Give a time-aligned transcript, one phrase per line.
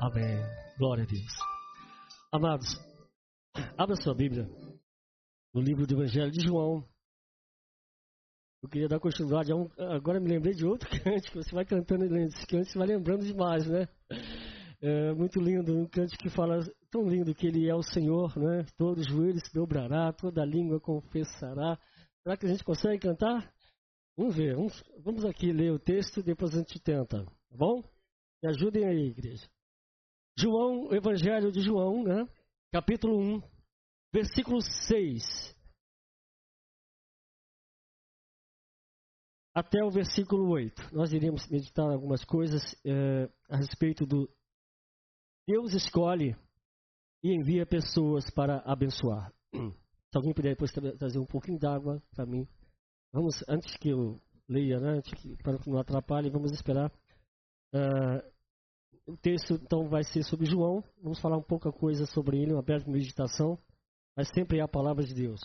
[0.00, 0.38] Amém.
[0.78, 1.32] Glória a Deus.
[2.30, 2.68] Amados,
[3.76, 4.48] abra sua Bíblia
[5.52, 6.84] no livro do Evangelho de João.
[8.62, 9.68] Eu queria dar continuidade a um.
[9.92, 11.42] Agora me lembrei de outro cântico.
[11.42, 13.88] Você vai cantando esse cântico, você vai lembrando demais, né?
[14.80, 16.60] É muito lindo, um cântico que fala
[16.92, 18.64] tão lindo que ele é o Senhor, né?
[18.76, 21.76] Todo joelho se dobrará, toda língua confessará.
[22.22, 23.52] Será que a gente consegue cantar?
[24.16, 27.82] Vamos ver, vamos, vamos aqui ler o texto, depois a gente tenta, tá bom?
[28.40, 29.48] Me ajudem aí, igreja.
[30.40, 32.24] João, Evangelho de João, né?
[32.70, 33.42] Capítulo 1,
[34.12, 35.24] versículo 6.
[39.52, 40.94] Até o versículo 8.
[40.94, 44.30] Nós iríamos meditar algumas coisas é, a respeito do
[45.44, 46.36] Deus escolhe
[47.20, 49.32] e envia pessoas para abençoar.
[49.52, 52.46] Se alguém puder depois trazer um pouquinho d'água para mim.
[53.12, 55.02] Vamos, antes que eu leia, né,
[55.42, 56.92] para que não atrapalhe, vamos esperar.
[57.74, 58.37] Uh,
[59.08, 60.84] o texto então vai ser sobre João.
[61.02, 63.58] Vamos falar um pouca coisa sobre ele, uma breve meditação,
[64.14, 65.40] mas sempre é a palavra de Deus.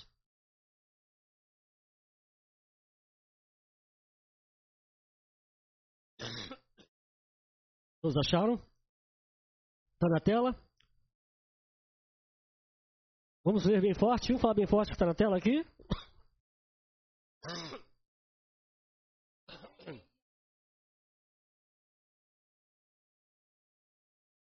[8.01, 8.55] Todos acharam?
[9.93, 10.53] Está na tela?
[13.45, 14.27] Vamos ler bem forte.
[14.27, 15.66] Vamos falar bem forte que está na tela aqui?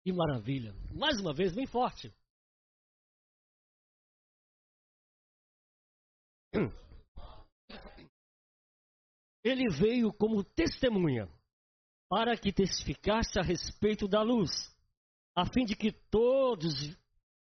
[0.03, 0.73] Que maravilha.
[0.93, 2.13] Mais uma vez, bem forte.
[9.45, 11.29] Ele veio como testemunha
[12.09, 14.51] para que testificasse a respeito da luz,
[15.35, 16.75] a fim de que todos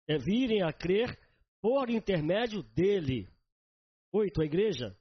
[0.07, 1.17] eh, virem a crer
[1.61, 3.27] por intermédio dele.
[4.11, 4.97] Oito, a igreja.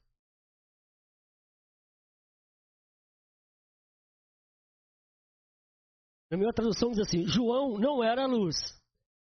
[6.31, 8.57] Na minha tradução diz assim: João não era luz,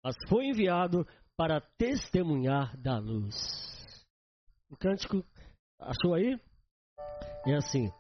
[0.04, 1.06] mas foi enviado
[1.38, 3.36] para testemunhar da luz.
[4.70, 5.24] O cântico,
[5.80, 6.40] achou aí?
[7.46, 7.92] É assim.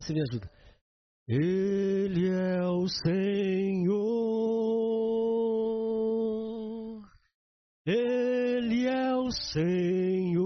[0.00, 0.50] Você me ajuda.
[1.26, 3.94] Ele é o Senhor.
[7.86, 10.44] Ele é o Senhor.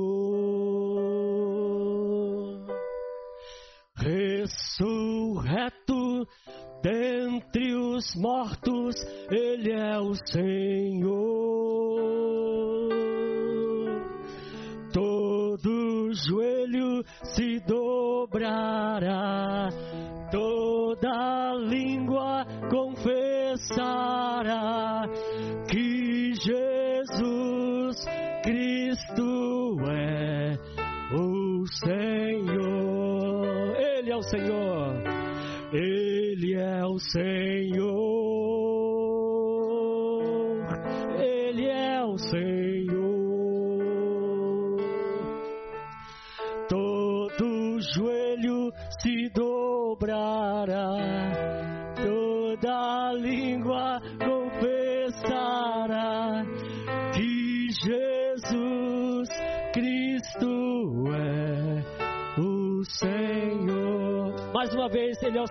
[3.96, 5.17] Ressurreto
[7.98, 8.94] dentre os mortos,
[9.30, 11.18] Ele é o Senhor.
[14.92, 17.02] Todo joelho
[17.34, 19.68] se dobrará,
[20.30, 24.27] toda língua confessará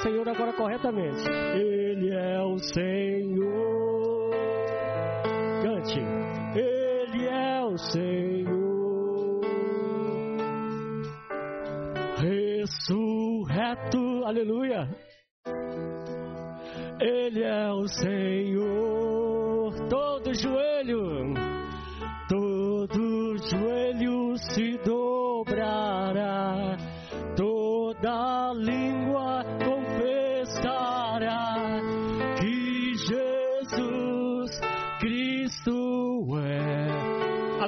[0.02, 1.28] Senhor agora corretamente.
[1.56, 3.17] Ele é o Senhor.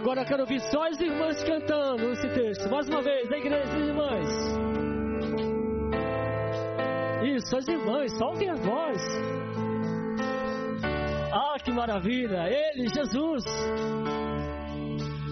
[0.09, 2.67] Agora eu quero ouvir só as irmãs cantando esse texto.
[2.67, 4.27] Mais uma vez, a igreja de irmãs.
[7.37, 8.99] Isso, as irmãs, soltem a voz.
[11.31, 12.50] Ah, que maravilha!
[12.50, 13.44] Ele, Jesus,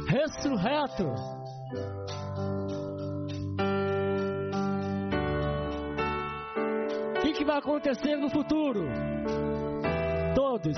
[0.07, 1.11] ressurreto.
[7.27, 8.87] O que vai acontecer no futuro?
[10.35, 10.77] Todos.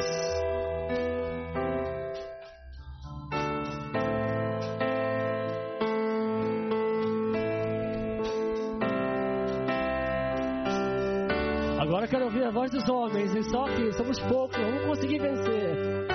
[12.69, 16.07] Voz dos homens, e só que somos poucos, não vamos conseguir vencer.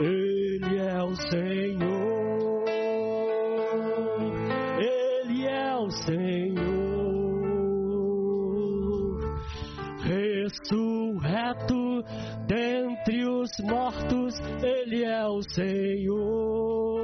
[0.00, 2.64] Ele é o Senhor.
[4.78, 6.62] Ele é o Senhor.
[10.02, 12.02] Ressurreto
[12.46, 17.02] dentre os os mortos, Ele é o Senhor.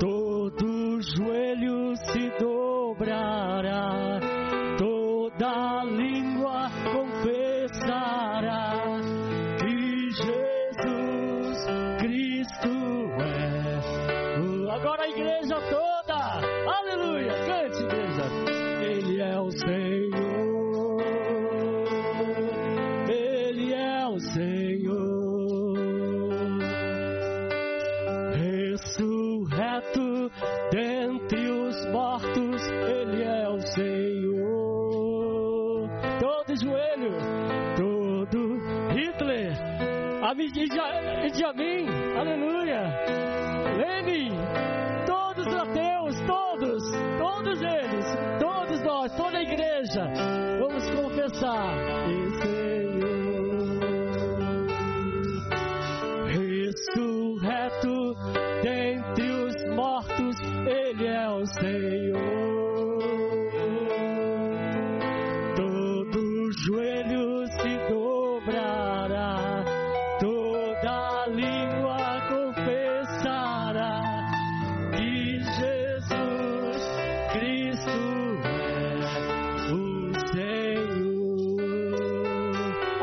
[0.00, 4.15] Todo joelho se dobrará,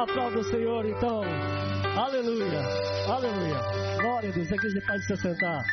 [0.03, 1.21] Aplauda o Senhor então.
[1.95, 2.59] Aleluia,
[3.07, 4.01] aleluia.
[4.01, 4.51] Glória a Deus.
[4.51, 5.63] A igreja pode se sentar.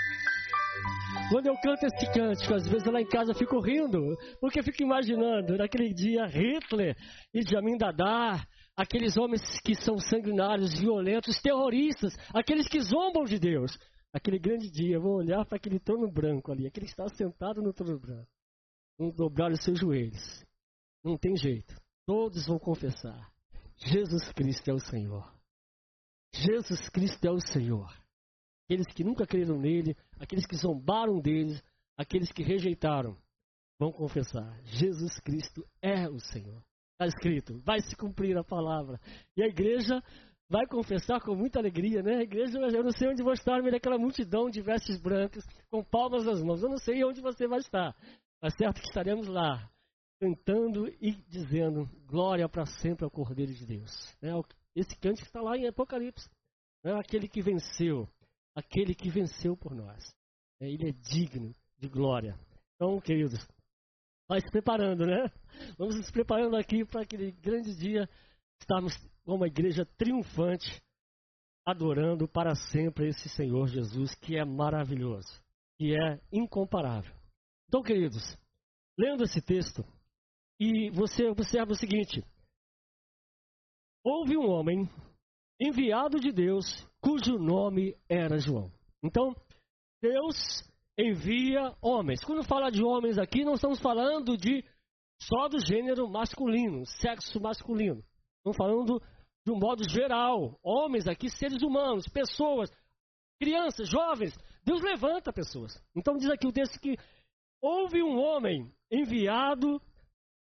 [1.32, 4.62] Quando eu canto esse cântico, às vezes lá em casa eu fico rindo, porque eu
[4.62, 6.96] fico imaginando, naquele dia, Hitler
[7.34, 8.40] e Jamin Dadá,
[8.76, 13.76] aqueles homens que são sanguinários, violentos, terroristas, aqueles que zombam de Deus.
[14.12, 17.60] Aquele grande dia, eu vou olhar para aquele trono branco ali, aquele que está sentado
[17.60, 18.28] no trono branco.
[18.96, 20.44] Vão dobrar os seus joelhos.
[21.02, 21.74] Não tem jeito.
[22.06, 23.28] Todos vão confessar:
[23.82, 25.32] Jesus Cristo é o Senhor.
[26.34, 27.88] Jesus Cristo é o Senhor.
[28.64, 31.62] Aqueles que nunca creram nele, aqueles que zombaram deles,
[31.96, 33.16] aqueles que rejeitaram,
[33.78, 36.62] vão confessar: Jesus Cristo é o Senhor.
[36.92, 39.00] Está escrito, vai se cumprir a palavra.
[39.36, 40.02] E a igreja
[40.50, 42.16] vai confessar com muita alegria, né?
[42.16, 45.44] A igreja, eu não sei onde vou estar no meio daquela multidão de vestes brancas,
[45.70, 46.62] com palmas nas mãos.
[46.62, 47.96] Eu não sei onde você vai estar.
[48.42, 49.70] Mas certo que estaremos lá,
[50.20, 53.90] cantando e dizendo glória para sempre ao Cordeiro de Deus.
[54.20, 54.30] Né?
[54.76, 56.28] Esse cântico está lá em Apocalipse.
[56.84, 56.92] Né?
[56.92, 58.06] Aquele que venceu,
[58.54, 60.14] aquele que venceu por nós.
[60.60, 62.38] É, ele é digno de glória.
[62.74, 63.48] Então, queridos,
[64.28, 65.30] vai se preparando, né?
[65.78, 68.08] Vamos nos preparando aqui para aquele grande dia
[68.60, 68.94] estarmos
[69.24, 70.82] como uma igreja triunfante,
[71.64, 75.42] adorando para sempre esse Senhor Jesus, que é maravilhoso,
[75.78, 77.14] que é incomparável.
[77.68, 78.36] Então, queridos,
[78.98, 79.84] lendo esse texto,
[80.60, 82.22] e você observa o seguinte:
[84.04, 84.86] houve um homem
[85.58, 88.70] enviado de Deus cujo nome era João.
[89.02, 89.34] Então,
[90.02, 90.62] Deus
[90.98, 92.22] envia homens.
[92.22, 94.62] Quando fala de homens aqui, não estamos falando de
[95.22, 98.04] só do gênero masculino, sexo masculino.
[98.38, 99.02] Estamos falando
[99.46, 100.58] de um modo geral.
[100.62, 102.70] Homens aqui, seres humanos, pessoas,
[103.40, 104.34] crianças, jovens.
[104.64, 105.72] Deus levanta pessoas.
[105.96, 106.96] Então diz aqui o texto que
[107.62, 109.80] houve um homem enviado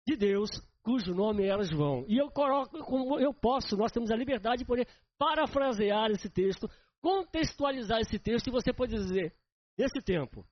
[0.08, 0.50] de Deus
[0.84, 2.06] cujo nome era João.
[2.08, 4.88] E eu coloco como eu posso, nós temos a liberdade de poder
[5.18, 6.70] parafrasear esse texto,
[7.02, 9.34] contextualizar esse texto, e você pode dizer,
[9.78, 10.46] nesse tempo,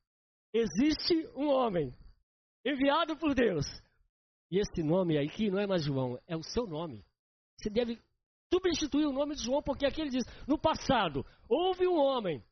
[0.54, 1.94] existe um homem
[2.66, 3.66] enviado por Deus.
[4.52, 7.04] E esse nome aqui não é mais João, é o seu nome.
[7.58, 8.00] Você deve
[8.52, 12.44] substituir o nome de João, porque aqui ele diz: no passado, houve um homem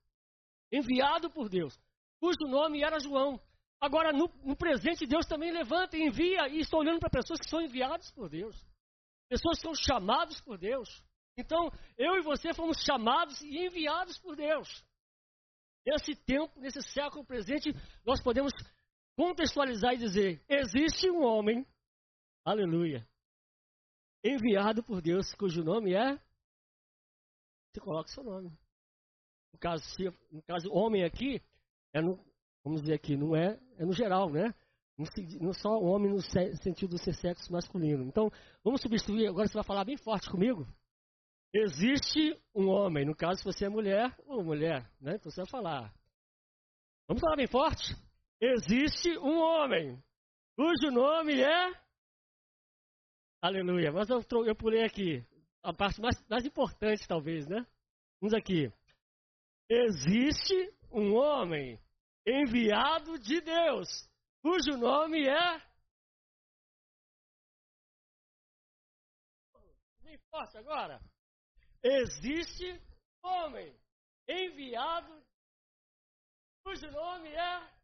[0.71, 1.79] enviado por Deus,
[2.19, 3.39] cujo nome era João.
[3.79, 7.49] Agora, no, no presente, Deus também levanta e envia, e estou olhando para pessoas que
[7.49, 8.55] são enviadas por Deus,
[9.29, 11.03] pessoas que são chamadas por Deus.
[11.37, 14.83] Então, eu e você fomos chamados e enviados por Deus.
[15.85, 17.71] Nesse tempo, nesse século presente,
[18.03, 18.51] nós podemos
[19.15, 21.65] contextualizar e dizer: existe um homem,
[22.43, 23.07] aleluia,
[24.23, 26.15] enviado por Deus, cujo nome é.
[27.71, 28.49] Você coloca seu nome.
[29.53, 31.41] No caso, se, no caso homem aqui,
[31.93, 32.19] é no,
[32.67, 34.53] vamos dizer aqui, não é, é no geral, né?
[35.39, 38.03] Não só homem no sentido de ser sexo masculino.
[38.03, 38.31] Então,
[38.63, 40.67] vamos substituir, agora você vai falar bem forte comigo.
[41.53, 45.15] Existe um homem, no caso, se você é mulher ou mulher, né?
[45.15, 45.93] Então você vai falar.
[47.07, 47.95] Vamos falar bem forte?
[48.41, 50.03] Existe um homem,
[50.55, 51.73] cujo nome é.
[53.41, 53.91] Aleluia.
[53.91, 55.23] Mas eu, eu pulei aqui.
[55.63, 57.65] A parte mais, mais importante, talvez, né?
[58.19, 58.71] Vamos aqui.
[59.69, 61.79] Existe um homem
[62.27, 63.87] enviado de Deus,
[64.41, 65.61] cujo nome é.
[70.03, 71.01] Bem forte agora.
[71.81, 72.81] existe
[73.23, 73.73] homem
[74.27, 75.25] enviado
[76.63, 77.77] cujo nome é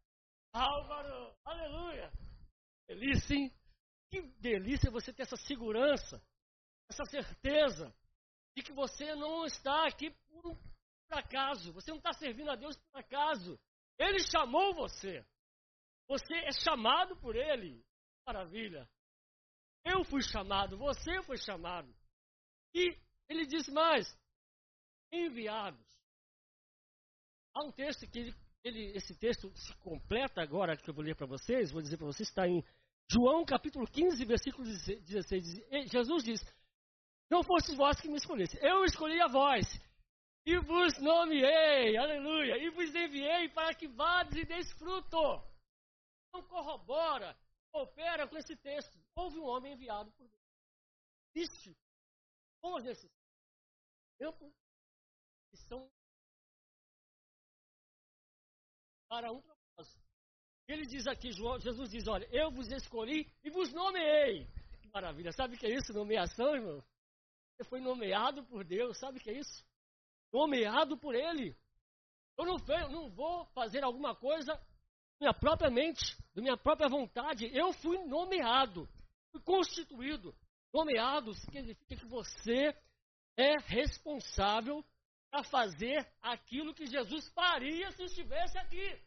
[0.52, 1.34] Álvaro.
[1.46, 2.12] Aleluia.
[2.86, 3.52] Delícia, hein?
[4.12, 6.22] Que delícia você ter essa segurança,
[6.90, 7.96] essa certeza
[8.56, 11.72] de que você não está aqui por, por acaso.
[11.72, 13.58] Você não está servindo a Deus por acaso.
[13.98, 15.26] Ele chamou você.
[16.08, 17.84] Você é chamado por Ele.
[18.26, 18.90] Maravilha.
[19.84, 21.94] Eu fui chamado, você foi chamado.
[22.74, 22.98] E
[23.28, 24.08] ele diz mais:
[25.12, 25.86] enviados.
[27.54, 31.16] Há um texto que ele, ele, esse texto se completa agora, que eu vou ler
[31.16, 32.64] para vocês, vou dizer para vocês, está em
[33.12, 35.90] João capítulo 15, versículo 16.
[35.92, 36.42] Jesus diz:
[37.30, 39.68] Não fostes vós que me escolheste, eu escolhi a vós,
[40.46, 45.42] e vos nomeei, aleluia, e vos enviei para que vades e deis fruto.
[46.34, 47.38] Não corrobora,
[47.72, 48.98] opera com esse texto.
[49.16, 50.44] Houve um homem enviado por Deus.
[51.36, 51.76] Existe
[52.64, 53.12] Vamos nesses
[54.18, 54.54] tempos
[55.52, 55.92] que são
[59.10, 60.02] para um propósito.
[60.66, 64.48] Ele diz aqui, Jesus diz, olha, eu vos escolhi e vos nomeei.
[64.82, 65.34] Que maravilha.
[65.34, 65.92] Sabe o que é isso?
[65.92, 66.82] Nomeação, irmão?
[67.52, 69.64] Você foi nomeado por Deus, sabe o que é isso?
[70.34, 71.56] Nomeado por Ele.
[72.36, 72.58] Eu não,
[72.90, 74.60] não vou fazer alguma coisa
[75.20, 77.50] minha própria mente, da minha própria vontade.
[77.56, 78.90] Eu fui nomeado,
[79.32, 80.36] fui constituído.
[80.74, 82.76] Nomeado significa que você
[83.38, 84.84] é responsável
[85.30, 89.02] para fazer aquilo que Jesus faria se estivesse aqui.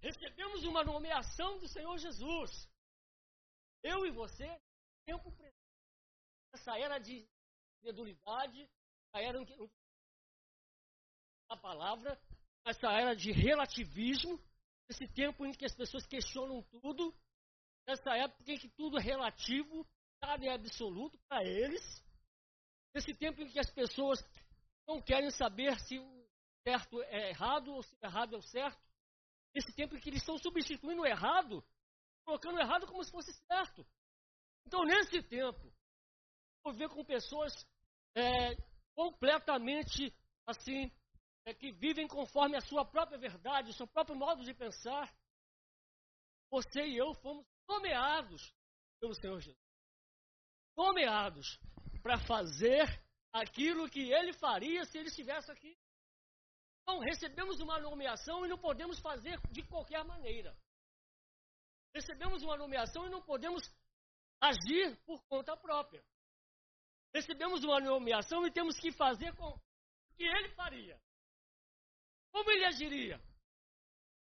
[0.00, 2.68] Recebemos uma nomeação do Senhor Jesus.
[3.82, 4.60] Eu e você,
[5.04, 5.58] tempo presente,
[6.52, 7.28] essa era de
[7.80, 8.68] credulidade,
[9.14, 9.38] essa era
[11.50, 12.20] a palavra,
[12.64, 14.38] essa era de relativismo,
[14.88, 17.14] esse tempo em que as pessoas questionam tudo,
[17.88, 19.88] Nessa época em que tudo é relativo,
[20.20, 21.82] nada é absoluto para eles.
[22.94, 24.22] Nesse tempo em que as pessoas
[24.86, 26.28] não querem saber se o
[26.62, 28.78] certo é errado ou se o errado é o certo.
[29.54, 31.64] Nesse tempo em que eles estão substituindo o errado,
[32.26, 33.86] colocando o errado como se fosse certo.
[34.66, 35.72] Então, nesse tempo,
[36.62, 37.52] vou ver com pessoas
[38.14, 38.54] é,
[38.94, 40.12] completamente
[40.46, 40.90] assim,
[41.44, 45.12] é, que vivem conforme a sua própria verdade, o seu próprio modo de pensar.
[46.50, 48.54] Você e eu fomos nomeados
[49.00, 49.62] pelo Senhor Jesus.
[50.76, 51.58] Nomeados
[52.02, 52.86] para fazer
[53.32, 55.78] aquilo que ele faria se ele estivesse aqui.
[56.82, 60.56] Então, recebemos uma nomeação e não podemos fazer de qualquer maneira.
[61.94, 63.62] Recebemos uma nomeação e não podemos
[64.40, 66.02] agir por conta própria.
[67.14, 69.60] Recebemos uma nomeação e temos que fazer com o
[70.16, 71.00] que ele faria.
[72.32, 73.20] Como ele agiria?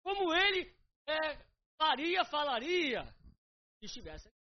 [0.04, 0.76] Como ele
[1.08, 1.38] é,
[1.78, 3.04] faria, falaria,
[3.82, 4.38] estivesse aqui.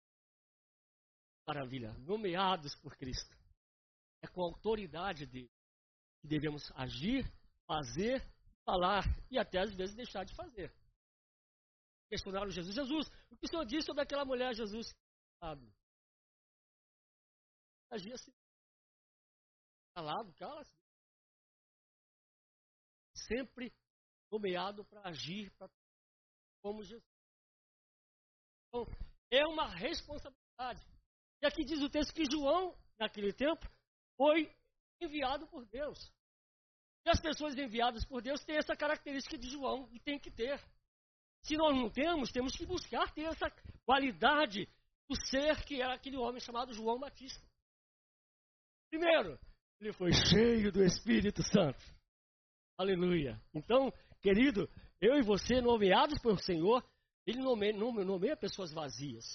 [1.47, 3.35] Maravilha, nomeados por Cristo.
[4.23, 5.51] É com a autoridade dele
[6.21, 7.25] que devemos agir,
[7.67, 8.21] fazer,
[8.63, 10.73] falar e até às vezes deixar de fazer.
[12.09, 12.75] Questionaram Jesus.
[12.75, 14.93] Jesus, o que o Senhor disse sobre aquela mulher, Jesus?
[15.39, 15.73] Sabe?
[17.91, 18.33] Agia assim.
[19.93, 20.73] Calado, cala-se.
[23.27, 23.73] Sempre
[24.31, 25.69] nomeado para agir pra,
[26.63, 27.03] como Jesus.
[28.67, 28.85] Então,
[29.29, 30.81] é uma responsabilidade.
[31.41, 33.67] E aqui diz o texto que João, naquele tempo,
[34.15, 34.49] foi
[35.01, 35.99] enviado por Deus.
[37.05, 40.57] E as pessoas enviadas por Deus têm essa característica de João e tem que ter.
[41.43, 43.49] Se nós não temos, temos que buscar ter essa
[43.83, 44.69] qualidade
[45.09, 47.50] do ser que era aquele homem chamado João Batista.
[48.91, 49.39] Primeiro,
[49.79, 51.81] ele foi cheio do Espírito Santo.
[52.77, 53.41] Aleluia.
[53.53, 54.69] Então, querido,
[54.99, 56.85] eu e você, nomeados pelo Senhor,
[57.25, 59.25] ele nomeia, nomeia pessoas vazias.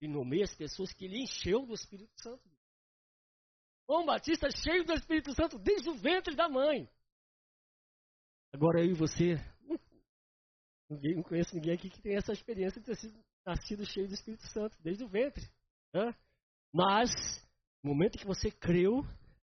[0.00, 2.42] Ele nomeia as pessoas que ele encheu do Espírito Santo.
[3.88, 6.88] João Batista cheio do Espírito Santo desde o ventre da mãe.
[8.54, 9.34] Agora eu e você,
[10.88, 14.14] ninguém, não conheço ninguém aqui que tem essa experiência de ter sido nascido cheio do
[14.14, 15.44] Espírito Santo desde o ventre.
[15.92, 16.14] Né?
[16.72, 17.10] Mas,
[17.84, 19.04] no momento que você creu,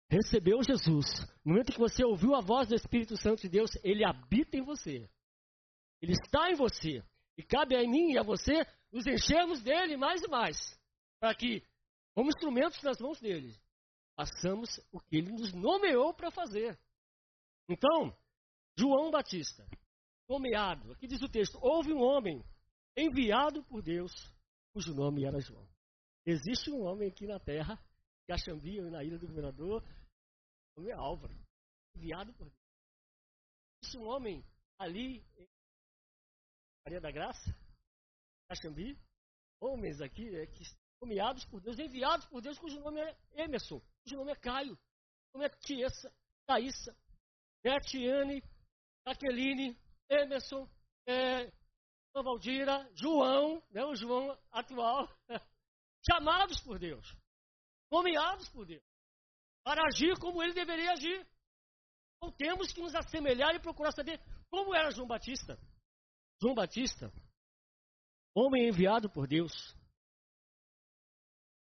[0.09, 1.05] recebeu Jesus,
[1.43, 4.63] no momento que você ouviu a voz do Espírito Santo de Deus, ele habita em
[4.63, 5.09] você.
[6.01, 7.03] Ele está em você.
[7.37, 10.57] E cabe a mim e a você nos enchermos dele mais e mais,
[11.19, 11.61] para que,
[12.15, 13.53] como instrumentos nas mãos dele,
[14.15, 16.79] façamos o que ele nos nomeou para fazer.
[17.67, 18.15] Então,
[18.77, 19.67] João Batista,
[20.29, 22.43] nomeado, aqui diz o texto: houve um homem
[22.95, 24.11] enviado por Deus,
[24.73, 25.67] cujo nome era João.
[26.25, 27.77] Existe um homem aqui na terra,
[28.29, 29.83] Caxambi, na ilha do governador,
[30.77, 31.35] o é Álvaro,
[31.95, 32.59] enviado por Deus.
[33.81, 34.45] Existe um homem
[34.77, 35.25] ali
[36.85, 37.55] Maria da Graça,
[38.47, 38.95] Caxambi,
[39.59, 40.63] homens aqui é, que
[41.01, 45.33] nomeados por Deus, enviados por Deus, cujo nome é Emerson, cujo nome é Caio, cujo
[45.33, 46.13] nome é Tiessa,
[46.45, 46.95] Thaísa,
[47.63, 48.43] Netiane,
[49.07, 49.75] Jaqueline,
[50.07, 50.69] Emerson,
[51.07, 51.51] é,
[52.13, 55.09] Valdira, João, né, o João atual,
[56.07, 57.17] chamados por Deus,
[57.91, 58.83] nomeados por Deus,
[59.63, 61.27] para agir como ele deveria agir.
[62.17, 64.19] Então temos que nos assemelhar e procurar saber
[64.49, 65.57] como era João Batista.
[66.41, 67.11] João Batista,
[68.33, 69.51] homem enviado por Deus,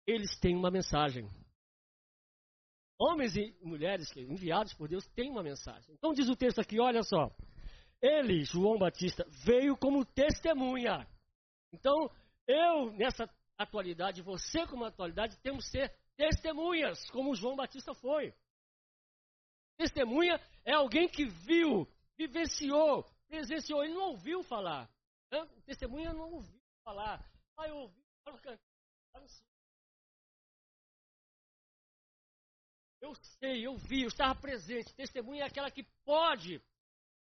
[0.07, 1.31] eles têm uma mensagem.
[2.99, 5.95] Homens e mulheres enviados por Deus têm uma mensagem.
[5.95, 7.35] Então diz o texto aqui, olha só.
[8.01, 11.07] Ele, João Batista, veio como testemunha.
[11.73, 12.11] Então,
[12.47, 13.29] eu, nessa
[13.59, 18.35] atualidade, você como atualidade, temos que ser testemunhas, como João Batista foi.
[19.77, 24.89] Testemunha é alguém que viu, vivenciou, presenciou, ele não ouviu falar.
[25.31, 25.45] Né?
[25.67, 27.29] Testemunha não ouviu falar.
[27.57, 28.05] Ah, eu ouvi,
[33.05, 34.95] eu sei, eu vi, eu estava presente.
[34.95, 36.63] Testemunha é aquela que pode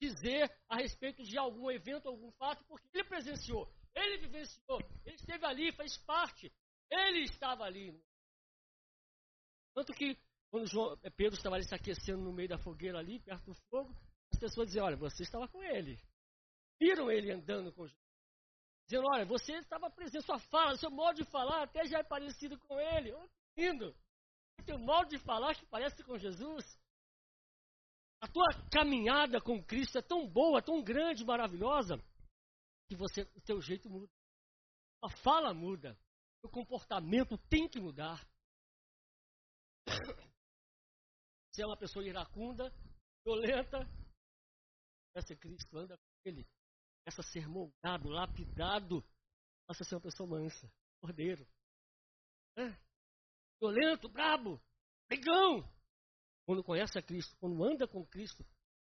[0.01, 5.45] dizer a respeito de algum evento, algum fato, porque ele presenciou, ele vivenciou, ele esteve
[5.45, 6.53] ali, fez parte,
[6.91, 7.97] ele estava ali.
[9.79, 10.19] Tanto que
[10.51, 13.55] quando João, eh, Pedro estava ali se aquecendo no meio da fogueira ali, perto do
[13.71, 13.95] fogo,
[14.33, 15.97] as pessoas diziam, olha, você estava com ele.
[16.81, 18.05] Viram ele andando com Jesus.
[18.89, 22.59] Dizendo, olha, você estava presente, sua fala, seu modo de falar até já é parecido
[22.59, 23.13] com ele.
[23.13, 23.95] Oh, que lindo!
[24.67, 26.65] Tem modo de falar que parece com Jesus.
[28.21, 32.05] A tua caminhada com Cristo é tão boa, tão grande, maravilhosa,
[32.89, 34.13] que você, o teu jeito muda.
[35.05, 35.97] A fala muda.
[36.43, 38.27] O comportamento tem que mudar.
[41.51, 42.73] Você é uma pessoa iracunda,
[43.25, 43.89] violenta,
[45.15, 46.47] essa Cristo anda com ele.
[47.05, 49.05] Essa ser moldado, lapidado,
[49.67, 51.47] passa a ser uma pessoa mansa, cordeiro.
[52.57, 52.77] É.
[53.61, 54.61] Violento, brabo,
[55.09, 55.69] brigão.
[56.47, 58.45] Quando conhece a Cristo, quando anda com Cristo,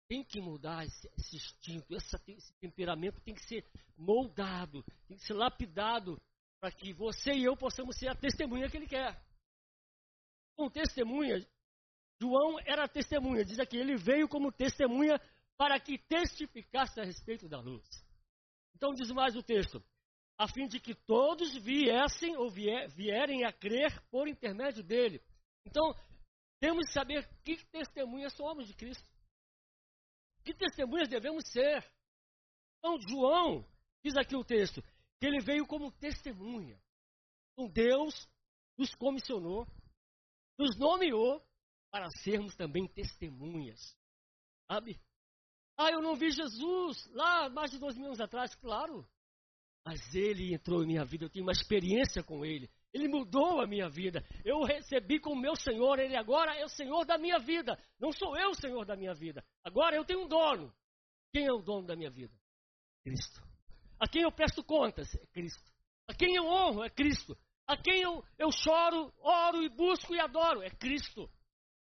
[0.08, 3.66] tem que mudar esse, esse instinto, esse temperamento tem que ser
[3.98, 6.22] moldado, tem que ser lapidado,
[6.60, 9.22] para que você e eu possamos ser a testemunha que Ele quer.
[10.56, 11.46] Com testemunha,
[12.22, 15.20] João era testemunha, diz aqui, ele veio como testemunha
[15.58, 17.86] para que testificasse a respeito da luz.
[18.76, 19.84] Então diz mais o texto,
[20.38, 25.22] a fim de que todos viessem ou vier, vierem a crer por intermédio dele.
[25.66, 25.94] Então,
[26.60, 29.10] temos que saber que testemunhas somos de Cristo.
[30.44, 31.86] Que testemunhas devemos ser.
[32.80, 33.66] Então, João,
[34.04, 34.82] diz aqui o texto,
[35.20, 36.78] que ele veio como testemunha.
[37.54, 38.28] Então, Deus
[38.78, 39.68] nos comissionou,
[40.58, 41.44] nos nomeou
[41.92, 43.80] para sermos também testemunhas.
[44.72, 45.00] Sabe?
[45.78, 49.08] Ah, eu não vi Jesus lá mais de dois mil anos atrás, claro.
[49.86, 52.70] Mas ele entrou em minha vida, eu tenho uma experiência com ele.
[52.94, 54.24] Ele mudou a minha vida.
[54.46, 56.00] Eu recebi como meu Senhor.
[56.00, 57.78] Ele agora é o Senhor da minha vida.
[58.00, 59.44] Não sou eu o Senhor da minha vida.
[59.64, 60.74] Agora eu tenho um dono.
[61.34, 62.34] Quem é o dono da minha vida?
[63.04, 63.42] Cristo.
[64.00, 65.14] A quem eu presto contas?
[65.16, 65.74] É Cristo.
[66.08, 66.84] A quem eu honro?
[66.84, 67.36] É Cristo.
[67.68, 70.62] A quem eu, eu choro, oro e busco e adoro?
[70.62, 71.30] É Cristo.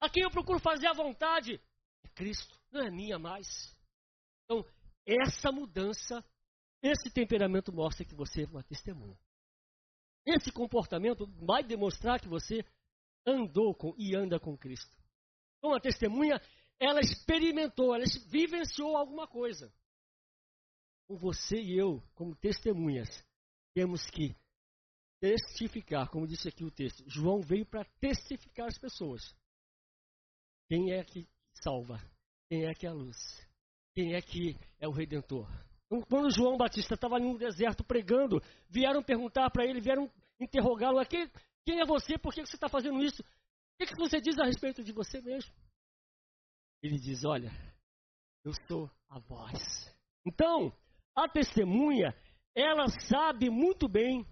[0.00, 1.60] A quem eu procuro fazer a vontade?
[2.04, 2.58] É Cristo.
[2.70, 3.46] Não é minha mais.
[4.44, 4.64] Então,
[5.06, 6.24] essa mudança,
[6.82, 9.18] esse temperamento mostra que você é uma testemunha.
[10.26, 12.62] Esse comportamento vai demonstrar que você
[13.26, 14.94] andou com e anda com Cristo.
[15.58, 16.40] Então a testemunha,
[16.78, 19.72] ela experimentou, ela vivenciou alguma coisa.
[21.08, 23.08] Com você e eu, como testemunhas,
[23.74, 24.36] temos que
[25.20, 27.04] testificar, como disse aqui o texto.
[27.08, 29.22] João veio para testificar as pessoas.
[30.68, 31.26] Quem é que
[31.62, 32.00] salva?
[32.48, 33.16] Quem é que é a luz?
[33.94, 35.48] Quem é que é o redentor?
[35.86, 41.04] Então, quando João Batista estava ali no deserto pregando, vieram perguntar para ele, vieram interrogá-lo:
[41.06, 41.30] quem,
[41.64, 42.18] quem é você?
[42.18, 43.22] Por que você está fazendo isso?
[43.22, 45.52] O que você diz a respeito de você mesmo?
[46.82, 47.50] Ele diz: Olha,
[48.44, 49.94] eu sou a voz.
[50.26, 50.72] Então,
[51.14, 52.14] a testemunha,
[52.54, 54.26] ela sabe muito bem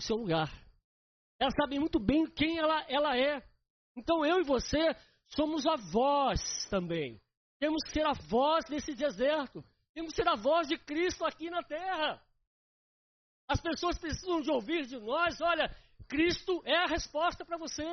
[0.00, 0.50] o seu lugar.
[1.38, 3.42] Ela sabe muito bem quem ela, ela é.
[3.96, 4.94] Então, eu e você
[5.26, 7.20] somos a voz também.
[7.58, 9.62] Temos que ser a voz nesse deserto.
[9.94, 12.22] Temos que ser a voz de Cristo aqui na terra.
[13.46, 15.74] As pessoas precisam de ouvir de nós, olha,
[16.08, 17.84] Cristo é a resposta para você.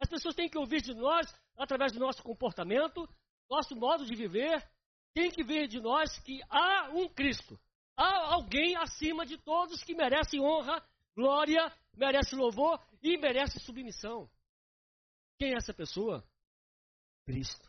[0.00, 1.26] As pessoas têm que ouvir de nós
[1.56, 3.08] através do nosso comportamento,
[3.50, 4.62] nosso modo de viver.
[5.14, 7.58] Tem que ver de nós que há um Cristo.
[7.96, 10.82] Há alguém acima de todos que merece honra,
[11.16, 14.30] glória, merece louvor e merece submissão.
[15.38, 16.22] Quem é essa pessoa?
[17.24, 17.68] Cristo.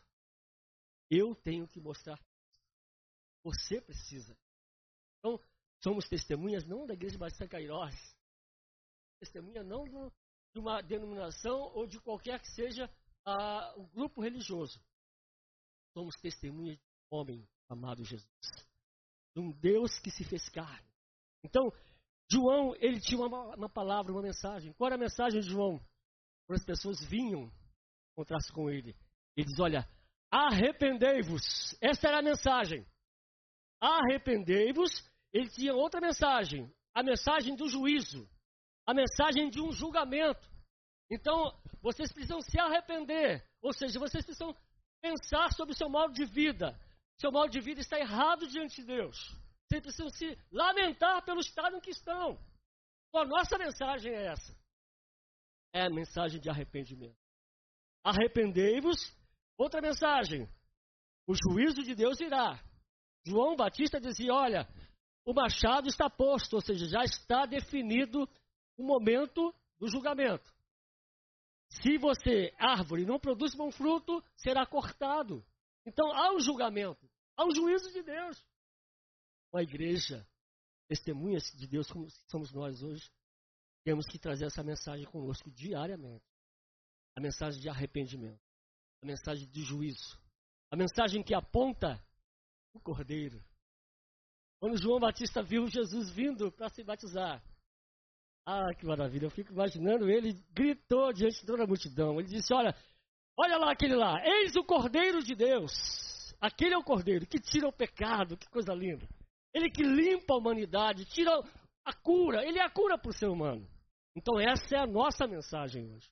[1.10, 2.20] Eu tenho que mostrar
[3.48, 4.38] você precisa.
[5.20, 5.40] Então,
[5.82, 7.96] somos testemunhas não da Igreja Batista Cairós,
[9.22, 12.94] testemunha não de uma denominação ou de qualquer que seja
[13.78, 14.80] o grupo religioso.
[15.94, 18.28] Somos testemunhas de um homem amado Jesus,
[19.34, 20.88] de um Deus que se fez carne.
[21.44, 21.72] Então,
[22.32, 24.74] João, ele tinha uma, uma palavra, uma mensagem.
[24.74, 25.80] Qual era a mensagem de João?
[26.46, 27.52] Quando as pessoas vinham
[28.12, 28.96] encontrar-se com ele,
[29.36, 29.88] ele diz: Olha,
[30.32, 31.76] arrependei-vos.
[31.82, 32.86] Essa era a mensagem.
[33.82, 34.92] Arrependei-vos.
[35.34, 38.28] Ele tinha outra mensagem, a mensagem do juízo,
[38.86, 40.50] a mensagem de um julgamento.
[41.10, 44.56] Então, vocês precisam se arrepender, ou seja, vocês precisam
[45.02, 46.78] pensar sobre o seu modo de vida.
[47.20, 49.18] Seu modo de vida está errado diante de Deus.
[49.68, 52.40] Vocês precisam se lamentar pelo estado em que estão.
[53.10, 54.56] Então, a nossa mensagem é essa.
[55.74, 57.18] É a mensagem de arrependimento.
[58.04, 58.98] Arrependei-vos.
[59.58, 60.48] Outra mensagem.
[61.28, 62.64] O juízo de Deus irá.
[63.26, 64.68] João Batista dizia: olha,
[65.26, 68.30] o machado está posto, ou seja, já está definido
[68.78, 70.50] o momento do julgamento.
[71.70, 75.46] Se você, árvore, não produz bom fruto, será cortado.
[75.86, 78.42] Então há um julgamento, há um juízo de Deus.
[79.58, 80.24] Uma igreja,
[80.88, 83.10] testemunhas de Deus como somos nós hoje,
[83.84, 86.24] temos que trazer essa mensagem conosco diariamente.
[87.16, 88.40] A mensagem de arrependimento,
[89.02, 90.22] a mensagem de juízo,
[90.70, 92.00] a mensagem que aponta
[92.72, 93.44] o cordeiro.
[94.60, 97.44] Quando João Batista viu Jesus vindo para se batizar,
[98.46, 99.26] ah, que maravilha.
[99.26, 102.20] Eu fico imaginando ele gritou diante de toda a multidão.
[102.20, 102.76] Ele disse: Olha,
[103.36, 104.24] olha lá aquele lá.
[104.24, 105.74] Eis o Cordeiro de Deus.
[106.40, 108.38] Aquele é o Cordeiro que tira o pecado.
[108.38, 109.17] Que coisa linda.
[109.58, 111.32] Ele que limpa a humanidade, tira
[111.84, 112.46] a cura.
[112.46, 113.68] Ele é a cura para o ser humano.
[114.16, 116.08] Então, essa é a nossa mensagem hoje.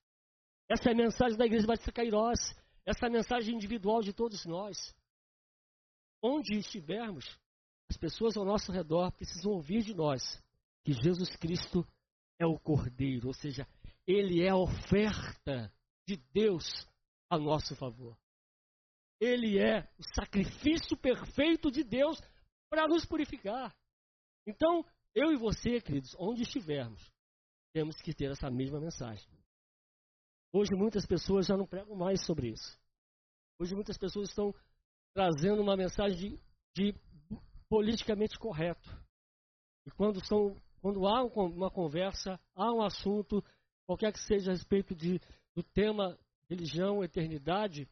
[0.67, 2.39] Essa é a mensagem da Igreja Batista Cairós.
[2.84, 4.95] Essa é a mensagem individual de todos nós.
[6.23, 7.38] Onde estivermos,
[7.88, 10.41] as pessoas ao nosso redor precisam ouvir de nós
[10.84, 11.88] que Jesus Cristo
[12.39, 13.67] é o Cordeiro, ou seja,
[14.08, 15.71] ele é a oferta
[16.08, 16.65] de Deus
[17.29, 18.17] a nosso favor.
[19.19, 22.19] Ele é o sacrifício perfeito de Deus
[22.69, 23.75] para nos purificar.
[24.45, 27.01] Então, eu e você, queridos, onde estivermos,
[27.73, 29.28] temos que ter essa mesma mensagem.
[30.54, 32.80] Hoje muitas pessoas já não pregam mais sobre isso.
[33.60, 34.54] Hoje muitas pessoas estão
[35.13, 36.39] trazendo uma mensagem
[36.73, 36.99] de, de
[37.69, 38.89] politicamente correto.
[39.86, 43.43] E quando estão quando há uma conversa, há um assunto,
[43.88, 45.19] qualquer que seja a respeito de,
[45.56, 46.15] do tema
[46.47, 47.89] religião, eternidade,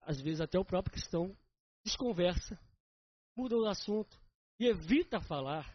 [0.00, 1.36] às vezes até o próprio cristão
[1.84, 2.58] desconversa,
[3.40, 4.18] muda o assunto
[4.58, 5.66] e evita falar.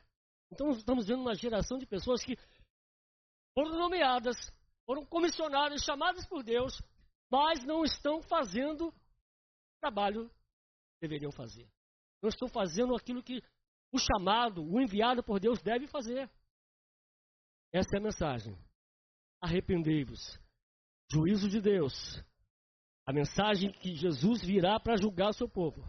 [0.52, 2.38] Então estamos vendo uma geração de pessoas que
[3.56, 4.36] foram nomeadas,
[4.86, 6.80] foram comissionadas, chamadas por Deus,
[7.32, 8.94] mas não estão fazendo o
[9.82, 11.68] trabalho que deveriam fazer.
[12.22, 13.42] Não estão fazendo aquilo que
[13.92, 16.30] o chamado, o enviado por Deus deve fazer.
[17.74, 18.58] Essa é a mensagem.
[19.42, 20.40] Arrependei-vos.
[21.12, 21.94] Juízo de Deus.
[23.08, 25.82] A mensagem que Jesus virá para julgar o seu povo.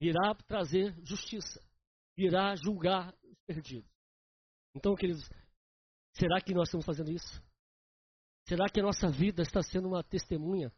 [0.00, 1.62] Virá trazer justiça.
[2.16, 3.90] Virá julgar os perdidos.
[4.74, 5.28] Então, queridos,
[6.14, 7.42] será que nós estamos fazendo isso?
[8.46, 10.72] Será que a nossa vida está sendo uma testemunha?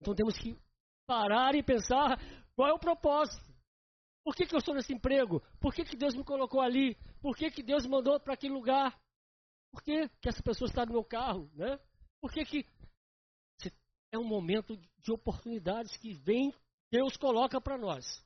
[0.00, 0.56] Então temos que
[1.06, 2.18] parar e pensar
[2.54, 3.54] qual é o propósito.
[4.24, 5.40] Por que, que eu estou nesse emprego?
[5.60, 6.96] Por que, que Deus me colocou ali?
[7.20, 8.98] Por que, que Deus me mandou para aquele lugar?
[9.72, 11.50] Por que, que essa pessoa está no meu carro?
[11.54, 11.78] Né?
[12.20, 12.66] Por que, que
[14.12, 16.52] é um momento de oportunidades que vem,
[16.90, 18.24] Deus coloca para nós.